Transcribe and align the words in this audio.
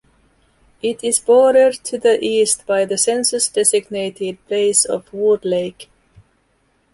It 0.81 1.03
is 1.03 1.19
bordered 1.19 1.75
to 1.83 1.99
the 1.99 2.17
east 2.25 2.65
by 2.65 2.85
the 2.85 2.97
census-designated 2.97 4.43
place 4.47 4.83
of 4.83 5.05
Woodlake. 5.11 5.89